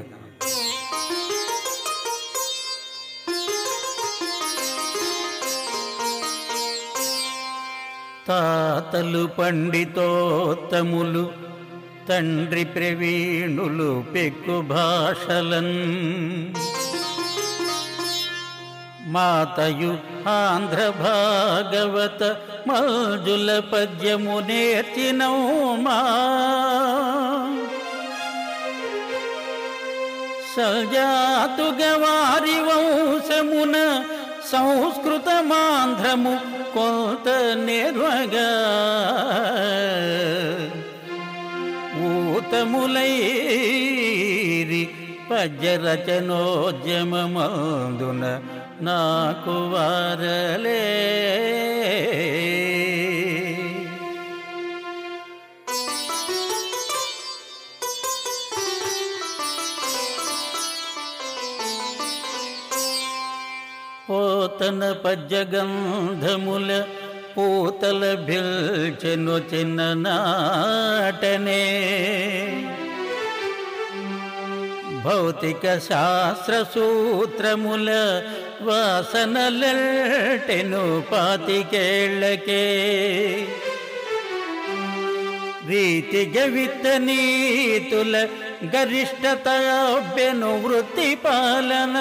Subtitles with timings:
[8.31, 11.29] తాతలు పండితోత్తములు
[12.09, 15.75] తండ్రి ప్రవీణులు పెక్కు భాషలన్.
[19.11, 22.35] మాతయు ఆంధ్ర భాగవత
[22.67, 25.99] మజుల పద్యము నేర్చినౌమా
[30.55, 33.75] సజాతుగ వారి వంశమున
[34.51, 37.27] సంస్కృతమాంధ్రము కొంత
[37.69, 38.49] నిర్వగా
[42.31, 44.83] ఊతములైరి
[45.31, 48.23] పద్యరచనోద్యమమందున
[48.81, 50.85] నాకు వారలే.
[64.10, 66.70] పోతన పద్యగంధముల
[67.34, 71.62] పూతల బిల్చెను చిన్న నాటనే
[75.02, 77.90] భౌతిక శాస్త్ర సూత్రముల
[78.66, 79.64] వాసనలెటెను
[81.10, 82.64] పాతికేళ్లకే
[85.68, 88.14] రీతిగ విత్త నీతుల
[88.69, 91.97] ಗರಿಷ್ಠತಯೊಬ್ಬೆನು ವೃತ್ತಿ ಪಾಲನ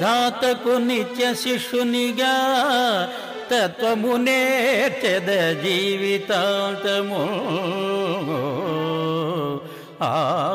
[0.00, 2.22] ಧಾತಕು ನಿತ್ಯ ಶಿಶುನಿಗ
[3.48, 5.28] ತತ್ವಮುನೇರ್ಚದ
[5.62, 7.24] ಜೀವಿತಾಂತಮೋ.
[10.00, 10.49] ಆ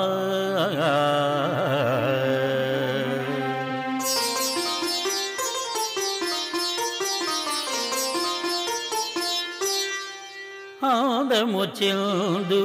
[10.85, 12.59] ఆదము చెందు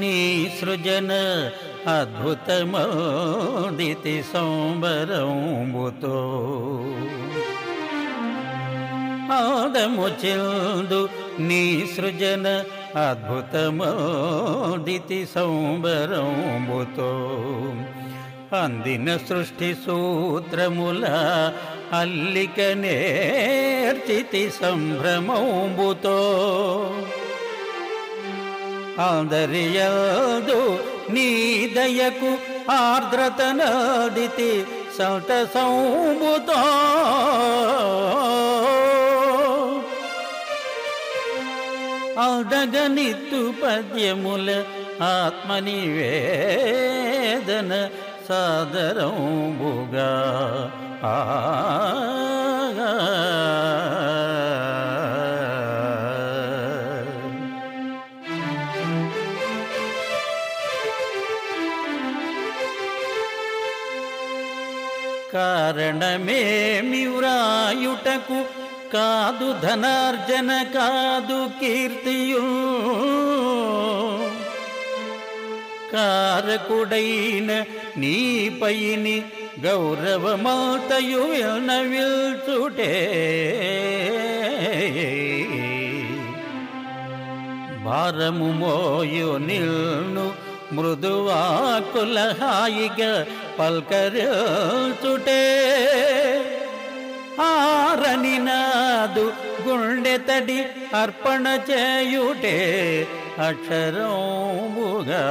[0.00, 0.14] నీ
[0.58, 1.12] సృజన
[1.94, 2.56] అద్భుతమోదితి
[4.32, 6.18] సంబరంబుతో
[9.38, 11.00] ఆదము చెందు
[11.48, 11.62] నీ
[11.94, 12.46] సృజన
[13.04, 13.90] అద్భుతమోదితి
[15.34, 17.10] సంబరంబుతో
[18.54, 21.04] అందిన సృష్టి సూత్రముల
[21.94, 26.18] అల్లిక నేర్చితి సంభ్రమంబుతో
[28.98, 32.38] అందరియదు నీ దయకు
[32.70, 34.66] ఆర్ద్రత నదితి
[34.98, 36.60] సంత సౌముతో.
[42.22, 44.62] అదగనిత్తు పద్యముల
[45.02, 45.60] ఆత్మనివేదన
[48.28, 50.12] సాదరంబుగా
[51.04, 51.16] ఆ
[65.74, 68.44] కారణమేమి వ్రాయుటకు
[68.92, 72.40] కాదు ధనార్జన కాదు కీర్తియు.
[75.92, 77.64] కారకుడైన
[77.96, 79.24] నీపైని
[79.60, 81.22] గౌరవమాతయు
[81.80, 82.92] విల్చుటే.
[87.84, 93.12] భారము మోయు నిల్ను మృదువాకుల హాయిగా
[93.58, 95.42] పల్కరుచుటే.
[97.40, 99.32] ఆరని నాదు
[99.68, 100.58] గుండె తడి
[100.94, 102.56] అర్పణ చేయుటే
[103.48, 105.22] అక్షరంబుగా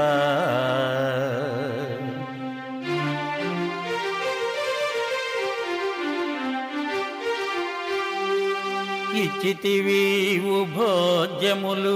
[9.24, 11.96] ఇచ్చితివీవు భోజ్యములు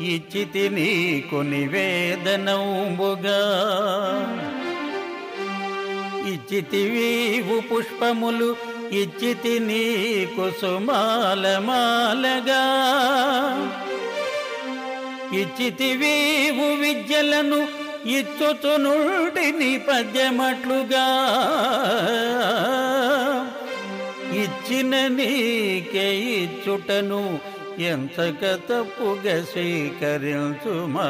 [0.00, 3.40] ఇచ్చితి నీకు నివేదనంబుగా
[6.32, 8.56] ఇచ్చితివీవు పుష్పములు
[8.92, 12.62] ఇచ్చితి నీకు సుమాలమాలగా.
[15.40, 17.60] ఇచ్చితివీవు విద్యలను
[18.06, 21.06] ఇచ్చుచునుడిని పద్యమట్లుగా.
[24.34, 31.08] ఇచ్చిన నీకే ఇచ్చుటను ఎంతక తప్పుగా స్వీకరించుమా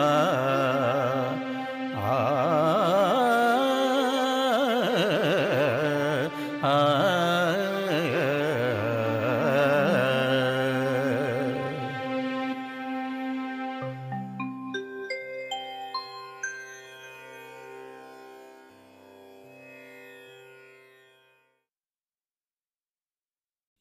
[2.06, 2.16] ఆ
[6.66, 6.75] ఆ,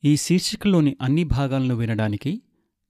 [0.03, 2.31] ఈ శీర్షికలోని అన్ని భాగాలను వినడానికి